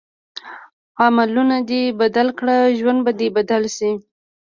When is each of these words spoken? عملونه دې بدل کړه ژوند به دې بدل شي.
عملونه 1.05 1.57
دې 1.69 1.83
بدل 2.01 2.27
کړه 2.39 2.57
ژوند 2.79 2.99
به 3.05 3.11
دې 3.19 3.27
بدل 3.37 3.63
شي. 3.75 3.91